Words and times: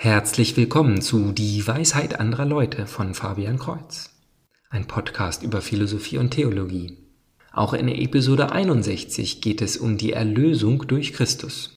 Herzlich 0.00 0.56
willkommen 0.56 1.02
zu 1.02 1.32
Die 1.32 1.66
Weisheit 1.66 2.20
anderer 2.20 2.44
Leute 2.44 2.86
von 2.86 3.14
Fabian 3.14 3.58
Kreuz, 3.58 4.14
ein 4.70 4.84
Podcast 4.86 5.42
über 5.42 5.60
Philosophie 5.60 6.18
und 6.18 6.30
Theologie. 6.30 6.98
Auch 7.52 7.72
in 7.74 7.88
Episode 7.88 8.52
61 8.52 9.40
geht 9.40 9.60
es 9.60 9.76
um 9.76 9.98
die 9.98 10.12
Erlösung 10.12 10.86
durch 10.86 11.14
Christus. 11.14 11.74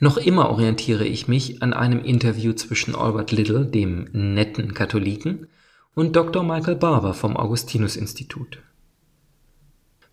Noch 0.00 0.18
immer 0.18 0.50
orientiere 0.50 1.06
ich 1.06 1.28
mich 1.28 1.62
an 1.62 1.72
einem 1.72 2.04
Interview 2.04 2.52
zwischen 2.52 2.94
Albert 2.94 3.32
Little, 3.32 3.64
dem 3.64 4.08
netten 4.12 4.74
Katholiken, 4.74 5.48
und 5.94 6.16
Dr. 6.16 6.42
Michael 6.42 6.76
Barber 6.76 7.14
vom 7.14 7.36
Augustinus-Institut. 7.36 8.62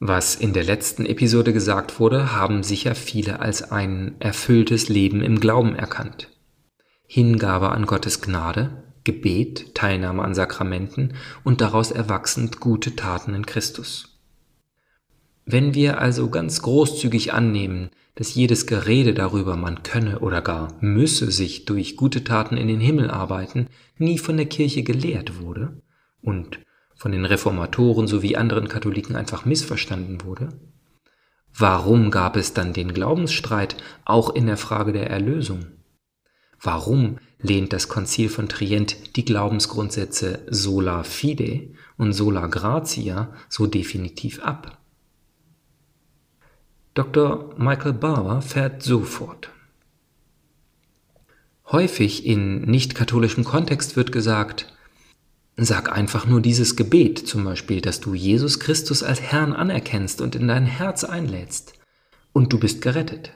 Was 0.01 0.35
in 0.35 0.53
der 0.53 0.63
letzten 0.63 1.05
Episode 1.05 1.51
gesagt 1.51 1.99
wurde, 1.99 2.33
haben 2.33 2.63
sicher 2.63 2.95
viele 2.95 3.39
als 3.39 3.71
ein 3.71 4.15
erfülltes 4.19 4.87
Leben 4.87 5.21
im 5.21 5.41
Glauben 5.41 5.75
erkannt. 5.75 6.29
Hingabe 7.05 7.69
an 7.71 7.85
Gottes 7.85 8.21
Gnade, 8.21 8.83
Gebet, 9.03 9.75
Teilnahme 9.75 10.23
an 10.23 10.33
Sakramenten 10.33 11.15
und 11.43 11.59
daraus 11.59 11.91
erwachsend 11.91 12.59
gute 12.59 12.95
Taten 12.95 13.33
in 13.33 13.45
Christus. 13.45 14.19
Wenn 15.45 15.73
wir 15.73 15.99
also 15.99 16.29
ganz 16.29 16.61
großzügig 16.61 17.33
annehmen, 17.33 17.89
dass 18.15 18.35
jedes 18.35 18.67
Gerede 18.67 19.13
darüber, 19.13 19.57
man 19.57 19.83
könne 19.83 20.19
oder 20.19 20.41
gar 20.41 20.77
müsse 20.79 21.31
sich 21.31 21.65
durch 21.65 21.97
gute 21.97 22.23
Taten 22.23 22.55
in 22.55 22.67
den 22.67 22.79
Himmel 22.79 23.09
arbeiten, 23.09 23.67
nie 23.97 24.17
von 24.17 24.37
der 24.37 24.45
Kirche 24.45 24.83
gelehrt 24.83 25.41
wurde 25.41 25.58
und 26.21 26.59
von 26.95 27.11
den 27.11 27.25
Reformatoren 27.25 28.07
sowie 28.07 28.35
anderen 28.35 28.67
Katholiken 28.67 29.15
einfach 29.15 29.45
missverstanden 29.45 30.23
wurde? 30.23 30.49
Warum 31.57 32.11
gab 32.11 32.35
es 32.35 32.53
dann 32.53 32.73
den 32.73 32.93
Glaubensstreit 32.93 33.77
auch 34.05 34.29
in 34.29 34.45
der 34.45 34.57
Frage 34.57 34.93
der 34.93 35.09
Erlösung? 35.09 35.65
Warum 36.61 37.19
lehnt 37.39 37.71
das 37.71 37.87
Konzil 37.87 38.29
von 38.29 38.49
Trient 38.49 39.15
die 39.15 39.25
Glaubensgrundsätze 39.25 40.45
sola 40.49 41.03
fide 41.03 41.73
und 41.97 42.13
sola 42.13 42.47
gratia 42.47 43.33
so 43.47 43.65
definitiv 43.65 44.41
ab? 44.41 44.77
Dr. 46.93 47.55
Michael 47.57 47.93
Barber 47.93 48.41
fährt 48.41 48.83
so 48.83 49.01
fort. 49.01 49.51
Häufig 51.71 52.25
in 52.25 52.61
nicht-katholischem 52.61 53.43
Kontext 53.45 53.95
wird 53.95 54.11
gesagt, 54.11 54.73
sag 55.65 55.91
einfach 55.91 56.25
nur 56.25 56.41
dieses 56.41 56.75
Gebet, 56.75 57.19
zum 57.19 57.43
Beispiel, 57.43 57.81
dass 57.81 57.99
du 57.99 58.13
Jesus 58.13 58.59
Christus 58.59 59.03
als 59.03 59.21
Herrn 59.21 59.53
anerkennst 59.53 60.21
und 60.21 60.35
in 60.35 60.47
dein 60.47 60.65
Herz 60.65 61.03
einlädst, 61.03 61.73
und 62.33 62.53
du 62.53 62.59
bist 62.59 62.81
gerettet. 62.81 63.31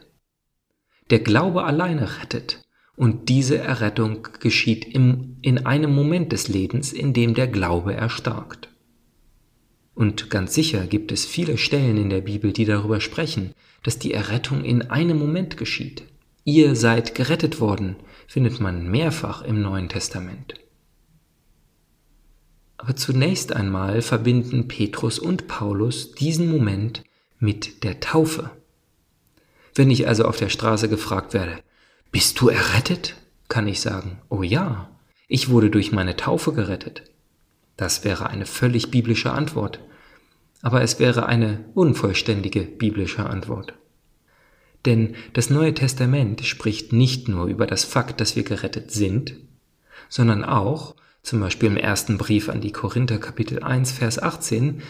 Der 1.09 1.19
Glaube 1.19 1.63
alleine 1.63 2.19
rettet, 2.21 2.61
und 2.95 3.29
diese 3.29 3.57
Errettung 3.57 4.27
geschieht 4.39 4.85
im, 4.85 5.37
in 5.41 5.65
einem 5.65 5.93
Moment 5.93 6.31
des 6.31 6.47
Lebens, 6.47 6.93
in 6.93 7.13
dem 7.13 7.33
der 7.33 7.47
Glaube 7.47 7.93
erstarkt. 7.93 8.69
Und 9.95 10.29
ganz 10.29 10.53
sicher 10.53 10.87
gibt 10.87 11.11
es 11.11 11.25
viele 11.25 11.57
Stellen 11.57 11.97
in 11.97 12.09
der 12.09 12.21
Bibel, 12.21 12.51
die 12.51 12.65
darüber 12.65 12.99
sprechen, 12.99 13.53
dass 13.83 13.99
die 13.99 14.13
Errettung 14.13 14.63
in 14.63 14.83
einem 14.83 15.17
Moment 15.19 15.57
geschieht. 15.57 16.03
Ihr 16.45 16.75
seid 16.75 17.15
gerettet 17.15 17.59
worden, 17.59 17.95
findet 18.27 18.59
man 18.59 18.89
mehrfach 18.89 19.43
im 19.43 19.61
Neuen 19.61 19.89
Testament. 19.89 20.55
Aber 22.83 22.97
zunächst 22.97 23.55
einmal 23.55 24.01
verbinden 24.01 24.67
Petrus 24.67 25.17
und 25.17 25.47
Paulus 25.47 26.11
diesen 26.11 26.51
Moment 26.51 27.05
mit 27.39 27.85
der 27.85 28.01
Taufe. 28.01 28.49
Wenn 29.73 29.89
ich 29.89 30.05
also 30.09 30.25
auf 30.25 30.35
der 30.35 30.49
Straße 30.49 30.89
gefragt 30.89 31.33
werde, 31.33 31.59
bist 32.11 32.41
du 32.41 32.49
errettet? 32.49 33.15
kann 33.47 33.67
ich 33.69 33.79
sagen, 33.79 34.19
oh 34.27 34.43
ja, 34.43 34.89
ich 35.29 35.49
wurde 35.49 35.69
durch 35.69 35.93
meine 35.93 36.17
Taufe 36.17 36.51
gerettet. 36.51 37.03
Das 37.77 38.03
wäre 38.03 38.29
eine 38.29 38.45
völlig 38.45 38.91
biblische 38.91 39.31
Antwort, 39.31 39.79
aber 40.61 40.81
es 40.81 40.99
wäre 40.99 41.27
eine 41.27 41.63
unvollständige 41.75 42.63
biblische 42.63 43.25
Antwort. 43.25 43.75
Denn 44.85 45.15
das 45.31 45.49
Neue 45.49 45.73
Testament 45.73 46.45
spricht 46.45 46.91
nicht 46.91 47.29
nur 47.29 47.45
über 47.45 47.65
das 47.65 47.85
Fakt, 47.85 48.19
dass 48.19 48.35
wir 48.35 48.43
gerettet 48.43 48.91
sind, 48.91 49.35
sondern 50.09 50.43
auch, 50.43 50.95
zum 51.23 51.39
Beispiel 51.39 51.69
im 51.69 51.77
ersten 51.77 52.17
Brief 52.17 52.49
an 52.49 52.59
die 52.59 52.73
Korinther 52.73 53.17
Kapitel 53.17 53.63
1, 53.63 53.93
Vers 53.93 54.21
18, 54.21 54.81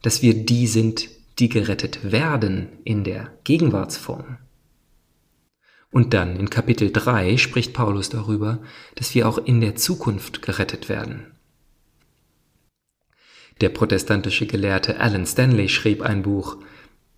dass 0.00 0.22
wir 0.22 0.34
die 0.34 0.66
sind, 0.66 1.08
die 1.38 1.50
gerettet 1.50 2.10
werden 2.10 2.68
in 2.84 3.04
der 3.04 3.30
Gegenwartsform. 3.44 4.38
Und 5.90 6.14
dann 6.14 6.36
in 6.36 6.48
Kapitel 6.48 6.90
3 6.90 7.36
spricht 7.36 7.74
Paulus 7.74 8.08
darüber, 8.08 8.62
dass 8.94 9.14
wir 9.14 9.28
auch 9.28 9.36
in 9.36 9.60
der 9.60 9.76
Zukunft 9.76 10.40
gerettet 10.40 10.88
werden. 10.88 11.26
Der 13.60 13.68
protestantische 13.68 14.46
Gelehrte 14.46 14.98
Alan 14.98 15.26
Stanley 15.26 15.68
schrieb 15.68 16.00
ein 16.00 16.22
Buch 16.22 16.56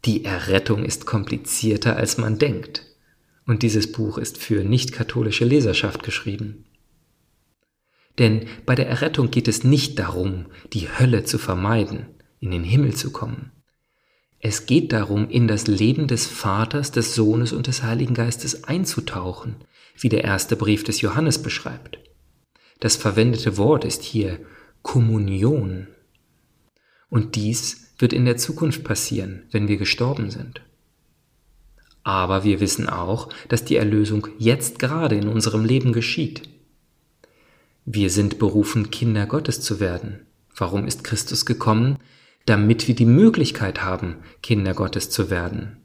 Die 0.04 0.24
Errettung 0.24 0.84
ist 0.84 1.06
komplizierter 1.06 1.96
als 1.96 2.18
man 2.18 2.40
denkt. 2.40 2.84
Und 3.46 3.62
dieses 3.62 3.92
Buch 3.92 4.18
ist 4.18 4.36
für 4.38 4.64
nicht-katholische 4.64 5.44
Leserschaft 5.44 6.02
geschrieben. 6.02 6.64
Denn 8.18 8.46
bei 8.64 8.74
der 8.74 8.88
Errettung 8.88 9.30
geht 9.30 9.48
es 9.48 9.64
nicht 9.64 9.98
darum, 9.98 10.46
die 10.72 10.88
Hölle 10.88 11.24
zu 11.24 11.38
vermeiden, 11.38 12.06
in 12.40 12.50
den 12.50 12.64
Himmel 12.64 12.94
zu 12.94 13.10
kommen. 13.10 13.52
Es 14.38 14.66
geht 14.66 14.92
darum, 14.92 15.30
in 15.30 15.48
das 15.48 15.66
Leben 15.66 16.06
des 16.06 16.26
Vaters, 16.26 16.90
des 16.90 17.14
Sohnes 17.14 17.52
und 17.52 17.66
des 17.66 17.82
Heiligen 17.82 18.14
Geistes 18.14 18.64
einzutauchen, 18.64 19.56
wie 19.98 20.10
der 20.10 20.24
erste 20.24 20.54
Brief 20.54 20.84
des 20.84 21.00
Johannes 21.00 21.42
beschreibt. 21.42 21.98
Das 22.80 22.96
verwendete 22.96 23.56
Wort 23.56 23.84
ist 23.84 24.02
hier 24.02 24.38
Kommunion. 24.82 25.88
Und 27.08 27.36
dies 27.36 27.94
wird 27.98 28.12
in 28.12 28.26
der 28.26 28.36
Zukunft 28.36 28.84
passieren, 28.84 29.44
wenn 29.50 29.66
wir 29.66 29.78
gestorben 29.78 30.30
sind. 30.30 30.60
Aber 32.02 32.44
wir 32.44 32.60
wissen 32.60 32.86
auch, 32.88 33.30
dass 33.48 33.64
die 33.64 33.76
Erlösung 33.76 34.28
jetzt 34.38 34.78
gerade 34.78 35.16
in 35.16 35.28
unserem 35.28 35.64
Leben 35.64 35.94
geschieht. 35.94 36.42
Wir 37.84 38.10
sind 38.10 38.38
berufen, 38.38 38.90
Kinder 38.90 39.26
Gottes 39.26 39.60
zu 39.60 39.78
werden. 39.78 40.26
Warum 40.56 40.86
ist 40.86 41.04
Christus 41.04 41.44
gekommen? 41.44 41.98
Damit 42.46 42.88
wir 42.88 42.94
die 42.94 43.06
Möglichkeit 43.06 43.82
haben, 43.82 44.16
Kinder 44.42 44.74
Gottes 44.74 45.10
zu 45.10 45.30
werden. 45.30 45.78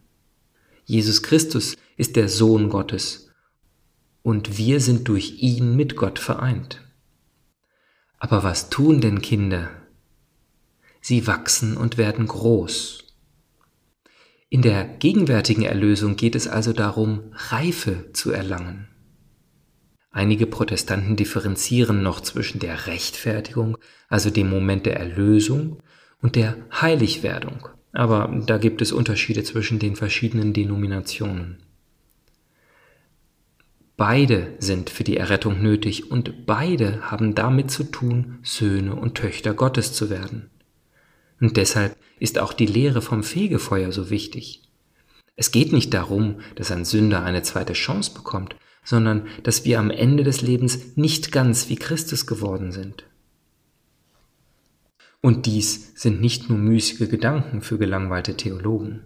Jesus 0.85 1.23
Christus 1.23 1.75
ist 1.97 2.15
der 2.15 2.29
Sohn 2.29 2.69
Gottes 2.69 3.29
und 4.23 4.57
wir 4.57 4.79
sind 4.79 5.07
durch 5.07 5.41
ihn 5.41 5.75
mit 5.75 5.95
Gott 5.95 6.19
vereint. 6.19 6.81
Aber 8.17 8.43
was 8.43 8.69
tun 8.69 9.01
denn 9.01 9.21
Kinder, 9.21 9.69
sie 11.01 11.27
wachsen 11.27 11.77
und 11.77 11.97
werden 11.97 12.27
groß. 12.27 13.03
In 14.49 14.61
der 14.61 14.83
gegenwärtigen 14.83 15.63
Erlösung 15.63 16.15
geht 16.15 16.35
es 16.35 16.47
also 16.47 16.73
darum, 16.73 17.31
Reife 17.33 18.11
zu 18.13 18.31
erlangen. 18.31 18.87
Einige 20.19 20.47
Protestanten 20.47 21.15
differenzieren 21.15 22.03
noch 22.03 22.19
zwischen 22.19 22.59
der 22.59 22.87
Rechtfertigung, 22.87 23.77
also 24.09 24.29
dem 24.29 24.49
Moment 24.49 24.85
der 24.85 24.99
Erlösung, 24.99 25.81
und 26.21 26.35
der 26.35 26.57
Heiligwerdung, 26.73 27.69
aber 27.93 28.29
da 28.45 28.57
gibt 28.57 28.81
es 28.81 28.91
Unterschiede 28.91 29.43
zwischen 29.43 29.79
den 29.79 29.95
verschiedenen 29.95 30.51
Denominationen. 30.51 31.63
Beide 33.95 34.57
sind 34.59 34.89
für 34.89 35.05
die 35.05 35.15
Errettung 35.15 35.61
nötig 35.61 36.11
und 36.11 36.45
beide 36.45 37.09
haben 37.09 37.33
damit 37.33 37.71
zu 37.71 37.85
tun, 37.85 38.39
Söhne 38.43 38.95
und 38.95 39.15
Töchter 39.15 39.53
Gottes 39.53 39.93
zu 39.93 40.09
werden. 40.09 40.49
Und 41.39 41.55
deshalb 41.55 41.95
ist 42.19 42.39
auch 42.39 42.51
die 42.51 42.65
Lehre 42.65 43.01
vom 43.01 43.23
Fegefeuer 43.23 43.93
so 43.93 44.09
wichtig. 44.09 44.63
Es 45.37 45.51
geht 45.51 45.71
nicht 45.71 45.93
darum, 45.93 46.41
dass 46.55 46.71
ein 46.71 46.83
Sünder 46.83 47.23
eine 47.23 47.41
zweite 47.41 47.71
Chance 47.71 48.13
bekommt, 48.13 48.57
sondern 48.89 49.27
dass 49.43 49.65
wir 49.65 49.77
am 49.77 49.91
Ende 49.91 50.23
des 50.23 50.41
Lebens 50.41 50.97
nicht 50.97 51.31
ganz 51.31 51.69
wie 51.69 51.75
Christus 51.75 52.25
geworden 52.25 52.71
sind. 52.71 53.03
Und 55.21 55.45
dies 55.45 55.91
sind 55.93 56.21
nicht 56.21 56.49
nur 56.49 56.57
müßige 56.57 57.07
Gedanken 57.07 57.61
für 57.61 57.77
gelangweilte 57.77 58.35
Theologen. 58.35 59.01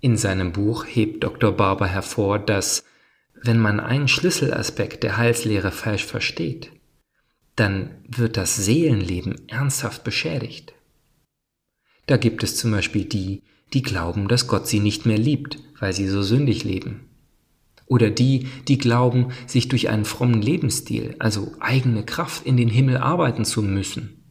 In 0.00 0.16
seinem 0.16 0.52
Buch 0.52 0.86
hebt 0.86 1.22
Dr. 1.22 1.52
Barber 1.52 1.86
hervor, 1.86 2.38
dass, 2.38 2.82
wenn 3.34 3.58
man 3.58 3.78
einen 3.78 4.08
Schlüsselaspekt 4.08 5.02
der 5.02 5.18
Heilslehre 5.18 5.70
falsch 5.70 6.06
versteht, 6.06 6.70
dann 7.56 7.90
wird 8.08 8.38
das 8.38 8.56
Seelenleben 8.56 9.46
ernsthaft 9.48 10.02
beschädigt. 10.02 10.72
Da 12.06 12.16
gibt 12.16 12.42
es 12.42 12.56
zum 12.56 12.70
Beispiel 12.70 13.04
die, 13.04 13.42
die 13.74 13.82
glauben, 13.82 14.28
dass 14.28 14.46
Gott 14.46 14.66
sie 14.66 14.80
nicht 14.80 15.04
mehr 15.04 15.18
liebt, 15.18 15.58
weil 15.78 15.92
sie 15.92 16.08
so 16.08 16.22
sündig 16.22 16.64
leben. 16.64 17.07
Oder 17.88 18.10
die, 18.10 18.48
die 18.68 18.78
glauben, 18.78 19.32
sich 19.46 19.68
durch 19.68 19.88
einen 19.88 20.04
frommen 20.04 20.42
Lebensstil, 20.42 21.16
also 21.18 21.52
eigene 21.58 22.04
Kraft, 22.04 22.46
in 22.46 22.56
den 22.56 22.68
Himmel 22.68 22.98
arbeiten 22.98 23.44
zu 23.44 23.62
müssen. 23.62 24.22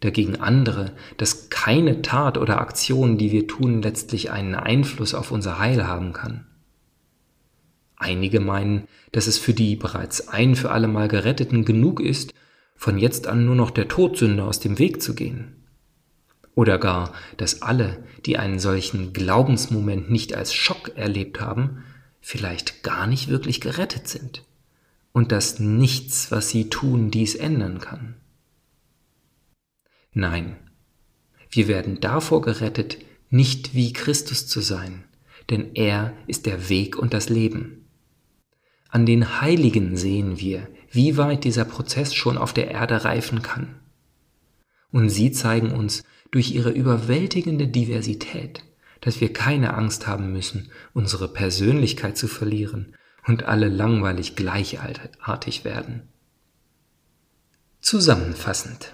Dagegen 0.00 0.36
andere, 0.36 0.92
dass 1.16 1.50
keine 1.50 2.02
Tat 2.02 2.38
oder 2.38 2.60
Aktion, 2.60 3.18
die 3.18 3.30
wir 3.30 3.46
tun, 3.46 3.82
letztlich 3.82 4.30
einen 4.30 4.54
Einfluss 4.54 5.12
auf 5.12 5.32
unser 5.32 5.58
Heil 5.58 5.86
haben 5.86 6.12
kann. 6.12 6.46
Einige 7.96 8.40
meinen, 8.40 8.84
dass 9.12 9.26
es 9.26 9.38
für 9.38 9.54
die 9.54 9.74
bereits 9.74 10.28
ein 10.28 10.54
für 10.54 10.70
alle 10.70 10.88
Mal 10.88 11.08
Geretteten 11.08 11.64
genug 11.64 12.00
ist, 12.00 12.32
von 12.76 12.96
jetzt 12.96 13.26
an 13.26 13.44
nur 13.44 13.56
noch 13.56 13.72
der 13.72 13.88
Todsünde 13.88 14.44
aus 14.44 14.60
dem 14.60 14.78
Weg 14.78 15.02
zu 15.02 15.14
gehen. 15.14 15.56
Oder 16.54 16.78
gar, 16.78 17.12
dass 17.36 17.60
alle, 17.60 18.04
die 18.24 18.38
einen 18.38 18.60
solchen 18.60 19.12
Glaubensmoment 19.12 20.10
nicht 20.10 20.34
als 20.34 20.54
Schock 20.54 20.92
erlebt 20.96 21.40
haben, 21.40 21.82
vielleicht 22.28 22.82
gar 22.82 23.06
nicht 23.06 23.28
wirklich 23.28 23.58
gerettet 23.58 24.06
sind 24.06 24.44
und 25.12 25.32
dass 25.32 25.60
nichts, 25.60 26.30
was 26.30 26.50
sie 26.50 26.68
tun, 26.68 27.10
dies 27.10 27.34
ändern 27.34 27.78
kann. 27.78 28.16
Nein, 30.12 30.58
wir 31.48 31.68
werden 31.68 32.00
davor 32.00 32.42
gerettet, 32.42 32.98
nicht 33.30 33.72
wie 33.72 33.94
Christus 33.94 34.46
zu 34.46 34.60
sein, 34.60 35.04
denn 35.48 35.74
er 35.74 36.12
ist 36.26 36.44
der 36.44 36.68
Weg 36.68 36.98
und 36.98 37.14
das 37.14 37.30
Leben. 37.30 37.88
An 38.90 39.06
den 39.06 39.40
Heiligen 39.40 39.96
sehen 39.96 40.38
wir, 40.38 40.68
wie 40.90 41.16
weit 41.16 41.44
dieser 41.44 41.64
Prozess 41.64 42.14
schon 42.14 42.36
auf 42.36 42.52
der 42.52 42.70
Erde 42.70 43.04
reifen 43.04 43.40
kann. 43.40 43.80
Und 44.90 45.08
sie 45.08 45.32
zeigen 45.32 45.72
uns 45.72 46.04
durch 46.30 46.50
ihre 46.50 46.72
überwältigende 46.72 47.68
Diversität, 47.68 48.64
dass 49.00 49.20
wir 49.20 49.32
keine 49.32 49.74
Angst 49.74 50.06
haben 50.06 50.32
müssen, 50.32 50.70
unsere 50.92 51.28
Persönlichkeit 51.28 52.16
zu 52.16 52.28
verlieren 52.28 52.94
und 53.26 53.44
alle 53.44 53.68
langweilig 53.68 54.36
gleichartig 54.36 55.64
werden. 55.64 56.08
Zusammenfassend. 57.80 58.92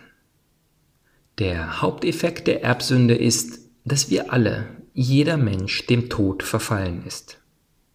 Der 1.38 1.80
Haupteffekt 1.80 2.46
der 2.46 2.62
Erbsünde 2.62 3.14
ist, 3.14 3.60
dass 3.84 4.10
wir 4.10 4.32
alle, 4.32 4.68
jeder 4.92 5.36
Mensch 5.36 5.86
dem 5.86 6.08
Tod 6.08 6.42
verfallen 6.42 7.04
ist. 7.06 7.38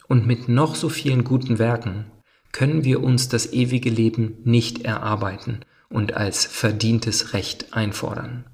Und 0.07 0.27
mit 0.27 0.49
noch 0.49 0.75
so 0.75 0.89
vielen 0.89 1.23
guten 1.23 1.59
Werken 1.59 2.05
können 2.51 2.83
wir 2.83 3.01
uns 3.03 3.29
das 3.29 3.53
ewige 3.53 3.89
Leben 3.89 4.37
nicht 4.43 4.83
erarbeiten 4.83 5.59
und 5.89 6.13
als 6.13 6.45
verdientes 6.45 7.33
Recht 7.33 7.73
einfordern. 7.73 8.45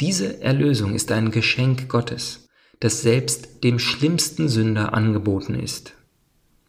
Diese 0.00 0.42
Erlösung 0.42 0.94
ist 0.94 1.10
ein 1.10 1.30
Geschenk 1.30 1.88
Gottes, 1.88 2.48
das 2.80 3.00
selbst 3.00 3.64
dem 3.64 3.78
schlimmsten 3.78 4.46
Sünder 4.46 4.92
angeboten 4.92 5.54
ist. 5.54 5.94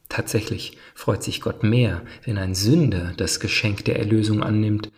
Tatsächlich 0.07 0.77
freut 0.95 1.23
sich 1.23 1.41
Gott 1.41 1.61
mehr, 1.61 2.03
wenn 2.23 2.37
ein 2.37 2.55
Sünder 2.55 3.13
das 3.17 3.41
Geschenk 3.41 3.83
der 3.83 3.99
Erlösung 3.99 4.41
annimmt, 4.41 4.93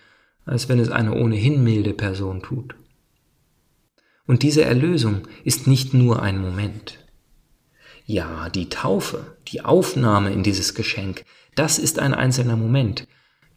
als 0.45 0.69
wenn 0.69 0.77
es 0.77 0.89
eine 0.89 1.15
ohnehin 1.15 1.63
milde 1.63 1.93
Person 1.93 2.43
tut. 2.43 2.75
Und 4.27 4.43
diese 4.43 4.63
Erlösung 4.63 5.27
ist 5.43 5.65
nicht 5.65 5.95
nur 5.95 6.21
ein 6.21 6.39
Moment. 6.39 6.99
Ja, 8.05 8.49
die 8.49 8.69
Taufe, 8.69 9.37
die 9.47 9.65
Aufnahme 9.65 10.31
in 10.31 10.43
dieses 10.43 10.75
Geschenk, 10.75 11.25
das 11.55 11.79
ist 11.79 11.97
ein 11.97 12.13
einzelner 12.13 12.55
Moment, 12.55 13.07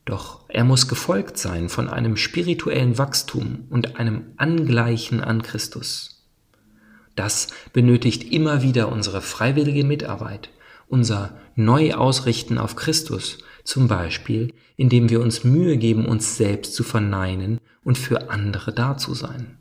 doch 0.04 0.44
er 0.48 0.64
muss 0.64 0.88
gefolgt 0.88 1.38
sein 1.38 1.68
von 1.68 1.88
einem 1.88 2.16
spirituellen 2.16 2.98
Wachstum 2.98 3.66
und 3.70 3.96
einem 3.96 4.32
Angleichen 4.36 5.22
an 5.22 5.42
Christus. 5.42 6.26
Das 7.14 7.48
benötigt 7.72 8.32
immer 8.32 8.62
wieder 8.62 8.90
unsere 8.90 9.20
freiwillige 9.20 9.84
Mitarbeit, 9.84 10.50
unser 10.88 11.36
Neuausrichten 11.54 12.58
auf 12.58 12.74
Christus, 12.76 13.38
zum 13.64 13.86
Beispiel 13.86 14.52
indem 14.76 15.10
wir 15.10 15.20
uns 15.20 15.44
Mühe 15.44 15.76
geben, 15.76 16.06
uns 16.06 16.36
selbst 16.36 16.74
zu 16.74 16.82
verneinen 16.82 17.60
und 17.84 17.98
für 17.98 18.30
andere 18.30 18.72
da 18.72 18.96
zu 18.96 19.14
sein. 19.14 19.58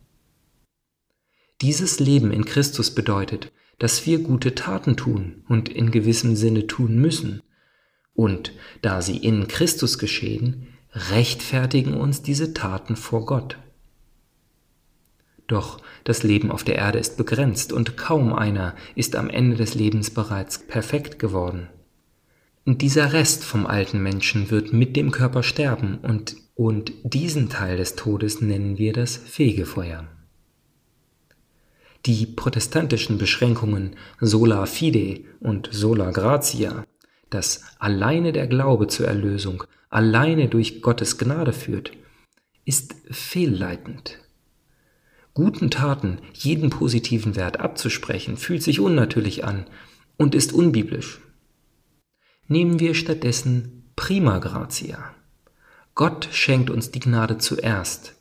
Dieses 1.62 2.00
Leben 2.00 2.32
in 2.32 2.46
Christus 2.46 2.96
bedeutet, 2.96 3.52
dass 3.78 4.06
wir 4.08 4.20
gute 4.20 4.56
Taten 4.56 4.98
tun 4.98 5.44
und 5.48 5.70
in 5.70 5.92
gewissem 5.92 6.36
Sinne 6.36 6.68
tun 6.68 6.96
müssen. 6.96 7.42
Und 8.14 8.54
da 8.82 9.02
sie 9.02 9.18
in 9.18 9.48
Christus 9.48 9.98
geschehen, 9.98 10.68
rechtfertigen 10.94 11.94
uns 11.96 12.22
diese 12.22 12.54
Taten 12.54 12.96
vor 12.96 13.26
Gott. 13.26 13.58
Doch 15.48 15.80
das 16.04 16.24
Leben 16.24 16.52
auf 16.52 16.64
der 16.64 16.76
Erde 16.76 17.00
ist 17.00 17.18
begrenzt 17.18 17.74
und 17.74 17.98
kaum 17.98 18.34
einer 18.34 18.76
ist 18.96 19.16
am 19.16 19.30
Ende 19.30 19.58
des 19.58 19.76
Lebens 19.76 20.10
bereits 20.10 20.60
perfekt 20.60 21.20
geworden. 21.20 21.68
Dieser 22.66 23.12
Rest 23.12 23.44
vom 23.44 23.66
alten 23.66 24.02
Menschen 24.02 24.52
wird 24.52 24.72
mit 24.72 24.96
dem 24.96 25.12
Körper 25.12 25.44
sterben 25.44 25.98
und, 26.04 26.36
und 26.56 26.94
diesen 27.04 27.50
Teil 27.50 27.78
des 27.78 27.96
Todes 27.96 28.40
nennen 28.40 28.78
wir 28.78 28.94
das 28.94 29.18
Fegefeuer. 29.18 30.08
Die 32.06 32.26
protestantischen 32.26 33.18
Beschränkungen 33.18 33.96
sola 34.20 34.66
fide 34.66 35.22
und 35.40 35.70
sola 35.72 36.12
gratia, 36.12 36.86
dass 37.32 37.64
alleine 37.80 38.34
der 38.34 38.46
Glaube 38.46 38.88
zur 38.88 39.08
Erlösung, 39.08 39.64
alleine 39.90 40.48
durch 40.48 40.82
Gottes 40.82 41.18
Gnade 41.18 41.54
führt, 41.54 41.92
ist 42.66 42.94
fehlleitend. 43.10 44.20
Guten 45.34 45.72
Taten 45.72 46.20
jeden 46.34 46.70
positiven 46.70 47.36
Wert 47.36 47.60
abzusprechen, 47.60 48.38
fühlt 48.38 48.62
sich 48.62 48.80
unnatürlich 48.80 49.46
an 49.46 49.66
und 50.18 50.36
ist 50.36 50.54
unbiblisch. 50.54 51.22
Nehmen 52.48 52.80
wir 52.80 52.94
stattdessen 52.94 53.92
prima 53.96 54.40
gratia. 54.40 55.16
Gott 55.96 56.28
schenkt 56.32 56.70
uns 56.70 56.92
die 56.92 57.00
Gnade 57.00 57.38
zuerst, 57.38 58.16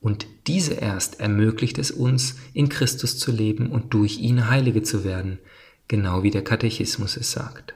und 0.00 0.26
diese 0.46 0.74
erst 0.74 1.20
ermöglicht 1.20 1.78
es 1.78 1.90
uns, 1.90 2.36
in 2.52 2.68
Christus 2.68 3.18
zu 3.18 3.32
leben 3.32 3.70
und 3.70 3.92
durch 3.92 4.18
ihn 4.18 4.48
Heilige 4.48 4.82
zu 4.82 5.04
werden, 5.04 5.38
genau 5.88 6.22
wie 6.22 6.30
der 6.30 6.44
Katechismus 6.44 7.16
es 7.16 7.32
sagt. 7.32 7.75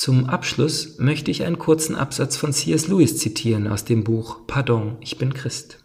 Zum 0.00 0.30
Abschluss 0.30 0.98
möchte 0.98 1.30
ich 1.30 1.44
einen 1.44 1.58
kurzen 1.58 1.94
Absatz 1.94 2.34
von 2.34 2.54
C.S. 2.54 2.88
Lewis 2.88 3.18
zitieren 3.18 3.68
aus 3.68 3.84
dem 3.84 4.02
Buch 4.02 4.46
Pardon, 4.46 4.96
ich 5.00 5.18
bin 5.18 5.34
Christ. 5.34 5.84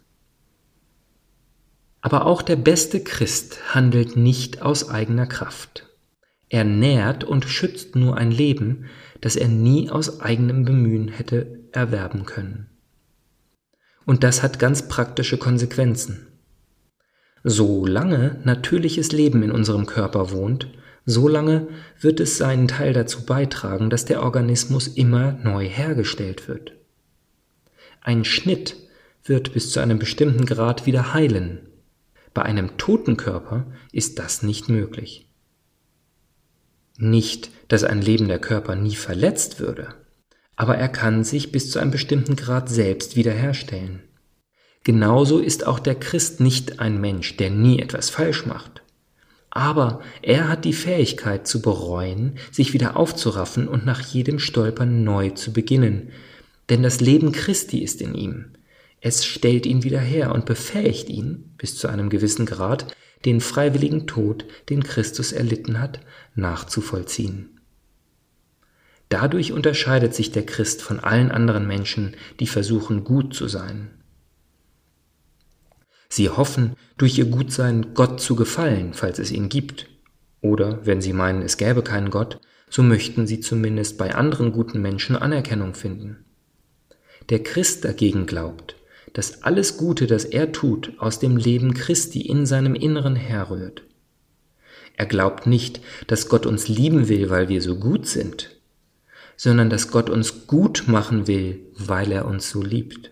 Aber 2.00 2.24
auch 2.24 2.40
der 2.40 2.56
beste 2.56 3.04
Christ 3.04 3.74
handelt 3.74 4.16
nicht 4.16 4.62
aus 4.62 4.88
eigener 4.88 5.26
Kraft. 5.26 5.90
Er 6.48 6.64
nährt 6.64 7.24
und 7.24 7.44
schützt 7.44 7.94
nur 7.94 8.16
ein 8.16 8.30
Leben, 8.30 8.86
das 9.20 9.36
er 9.36 9.48
nie 9.48 9.90
aus 9.90 10.22
eigenem 10.22 10.64
Bemühen 10.64 11.08
hätte 11.08 11.68
erwerben 11.72 12.24
können. 12.24 12.70
Und 14.06 14.24
das 14.24 14.42
hat 14.42 14.58
ganz 14.58 14.88
praktische 14.88 15.36
Konsequenzen. 15.36 16.26
Solange 17.44 18.40
natürliches 18.44 19.12
Leben 19.12 19.42
in 19.42 19.50
unserem 19.52 19.84
Körper 19.84 20.30
wohnt, 20.30 20.68
solange 21.06 21.68
wird 22.00 22.20
es 22.20 22.36
seinen 22.36 22.68
Teil 22.68 22.92
dazu 22.92 23.24
beitragen, 23.24 23.88
dass 23.88 24.04
der 24.04 24.22
Organismus 24.22 24.88
immer 24.88 25.32
neu 25.44 25.66
hergestellt 25.66 26.48
wird. 26.48 26.72
Ein 28.02 28.24
Schnitt 28.24 28.76
wird 29.24 29.52
bis 29.52 29.70
zu 29.70 29.80
einem 29.80 29.98
bestimmten 29.98 30.44
Grad 30.44 30.84
wieder 30.84 31.14
heilen. 31.14 31.60
Bei 32.34 32.42
einem 32.42 32.76
toten 32.76 33.16
Körper 33.16 33.66
ist 33.92 34.18
das 34.18 34.42
nicht 34.42 34.68
möglich. 34.68 35.30
Nicht, 36.98 37.50
dass 37.68 37.84
ein 37.84 38.02
lebender 38.02 38.38
Körper 38.38 38.74
nie 38.74 38.96
verletzt 38.96 39.60
würde, 39.60 39.88
aber 40.56 40.76
er 40.76 40.88
kann 40.88 41.24
sich 41.24 41.52
bis 41.52 41.70
zu 41.70 41.78
einem 41.78 41.90
bestimmten 41.90 42.36
Grad 42.36 42.68
selbst 42.68 43.16
wiederherstellen. 43.16 44.02
Genauso 44.82 45.38
ist 45.38 45.66
auch 45.66 45.78
der 45.78 45.96
Christ 45.96 46.40
nicht 46.40 46.80
ein 46.80 47.00
Mensch, 47.00 47.36
der 47.36 47.50
nie 47.50 47.80
etwas 47.80 48.08
falsch 48.08 48.46
macht. 48.46 48.82
Aber 49.56 50.02
er 50.20 50.50
hat 50.50 50.66
die 50.66 50.74
Fähigkeit 50.74 51.46
zu 51.46 51.62
bereuen, 51.62 52.36
sich 52.52 52.74
wieder 52.74 52.98
aufzuraffen 52.98 53.68
und 53.68 53.86
nach 53.86 54.02
jedem 54.02 54.38
Stolpern 54.38 55.02
neu 55.02 55.30
zu 55.30 55.54
beginnen. 55.54 56.10
Denn 56.68 56.82
das 56.82 57.00
Leben 57.00 57.32
Christi 57.32 57.78
ist 57.78 58.02
in 58.02 58.14
ihm. 58.14 58.52
Es 59.00 59.24
stellt 59.24 59.64
ihn 59.64 59.82
wieder 59.82 59.98
her 59.98 60.34
und 60.34 60.44
befähigt 60.44 61.08
ihn, 61.08 61.54
bis 61.56 61.78
zu 61.78 61.88
einem 61.88 62.10
gewissen 62.10 62.44
Grad, 62.44 62.94
den 63.24 63.40
freiwilligen 63.40 64.06
Tod, 64.06 64.44
den 64.68 64.82
Christus 64.82 65.32
erlitten 65.32 65.80
hat, 65.80 66.00
nachzuvollziehen. 66.34 67.58
Dadurch 69.08 69.52
unterscheidet 69.52 70.14
sich 70.14 70.32
der 70.32 70.44
Christ 70.44 70.82
von 70.82 71.00
allen 71.00 71.30
anderen 71.30 71.66
Menschen, 71.66 72.14
die 72.40 72.46
versuchen 72.46 73.04
gut 73.04 73.32
zu 73.34 73.48
sein. 73.48 73.88
Sie 76.08 76.28
hoffen, 76.28 76.74
durch 76.98 77.18
ihr 77.18 77.26
Gutsein 77.26 77.94
Gott 77.94 78.20
zu 78.20 78.36
gefallen, 78.36 78.94
falls 78.94 79.18
es 79.18 79.30
ihn 79.30 79.48
gibt. 79.48 79.88
Oder, 80.40 80.84
wenn 80.86 81.00
sie 81.00 81.12
meinen, 81.12 81.42
es 81.42 81.56
gäbe 81.56 81.82
keinen 81.82 82.10
Gott, 82.10 82.40
so 82.70 82.82
möchten 82.82 83.26
sie 83.26 83.40
zumindest 83.40 83.98
bei 83.98 84.14
anderen 84.14 84.52
guten 84.52 84.80
Menschen 84.80 85.16
Anerkennung 85.16 85.74
finden. 85.74 86.24
Der 87.30 87.42
Christ 87.42 87.84
dagegen 87.84 88.26
glaubt, 88.26 88.76
dass 89.12 89.42
alles 89.42 89.76
Gute, 89.76 90.06
das 90.06 90.24
er 90.24 90.52
tut, 90.52 90.92
aus 90.98 91.18
dem 91.18 91.36
Leben 91.36 91.74
Christi 91.74 92.20
in 92.20 92.46
seinem 92.46 92.74
Inneren 92.74 93.16
herrührt. 93.16 93.82
Er 94.96 95.06
glaubt 95.06 95.46
nicht, 95.46 95.80
dass 96.06 96.28
Gott 96.28 96.46
uns 96.46 96.68
lieben 96.68 97.08
will, 97.08 97.28
weil 97.30 97.48
wir 97.48 97.60
so 97.60 97.76
gut 97.76 98.06
sind, 98.06 98.56
sondern 99.36 99.70
dass 99.70 99.90
Gott 99.90 100.08
uns 100.08 100.46
gut 100.46 100.84
machen 100.86 101.26
will, 101.26 101.60
weil 101.76 102.12
er 102.12 102.26
uns 102.26 102.50
so 102.50 102.62
liebt. 102.62 103.10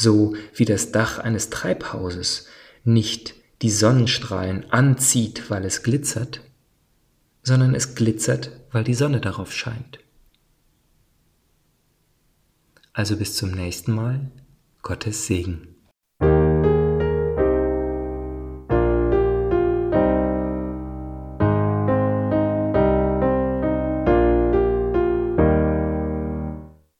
So 0.00 0.36
wie 0.54 0.64
das 0.64 0.92
Dach 0.92 1.18
eines 1.18 1.50
Treibhauses 1.50 2.46
nicht 2.84 3.34
die 3.62 3.70
Sonnenstrahlen 3.70 4.70
anzieht, 4.70 5.50
weil 5.50 5.64
es 5.64 5.82
glitzert, 5.82 6.40
sondern 7.42 7.74
es 7.74 7.96
glitzert, 7.96 8.52
weil 8.70 8.84
die 8.84 8.94
Sonne 8.94 9.20
darauf 9.20 9.52
scheint. 9.52 9.98
Also 12.92 13.16
bis 13.16 13.34
zum 13.34 13.50
nächsten 13.50 13.92
Mal, 13.92 14.30
Gottes 14.82 15.26
Segen. 15.26 15.74